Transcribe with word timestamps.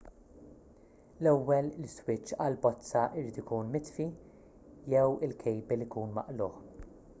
l-ewwel 1.25 1.67
l-iswiċċ 1.81 2.37
għall-bozza 2.45 3.03
jrid 3.19 3.39
ikun 3.43 3.71
mitfi 3.77 4.09
jew 4.95 5.07
il-kejbil 5.29 5.89
ikun 5.89 6.19
maqlugħ 6.21 6.61